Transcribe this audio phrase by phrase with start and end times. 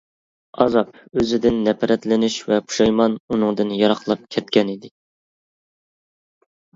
[0.63, 0.87] ئازاب،
[1.23, 4.91] ئۆزىدىن نەپرەتلىنىش ۋە پۇشايمان ئۇنىڭدىن يىراقلاپ كەتكەنىدى.